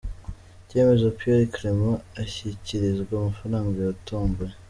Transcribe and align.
Cyemezo 0.67 1.05
Pierre 1.17 1.49
Clement 1.53 2.01
ashyikirizwa 2.23 3.11
amafaranga 3.15 3.77
yatomboye. 3.87 4.53